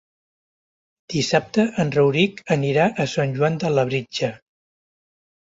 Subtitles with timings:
[1.13, 4.35] Dissabte en Rauric anirà a Sant Joan de Labritja.